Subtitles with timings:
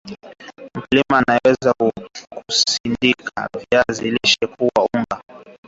[0.75, 1.73] mkulima anaweza
[2.35, 5.21] kusindika viazi lishe kuwa unga